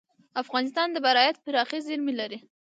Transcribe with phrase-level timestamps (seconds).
[0.41, 2.39] افغانستان د بیرایت پراخې زیرمې لري.